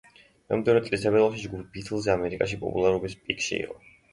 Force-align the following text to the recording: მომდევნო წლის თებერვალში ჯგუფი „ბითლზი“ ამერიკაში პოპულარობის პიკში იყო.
მომდევნო 0.53 0.81
წლის 0.87 1.03
თებერვალში 1.03 1.43
ჯგუფი 1.45 1.67
„ბითლზი“ 1.75 2.13
ამერიკაში 2.17 2.61
პოპულარობის 2.65 3.19
პიკში 3.29 3.59
იყო. 3.63 3.79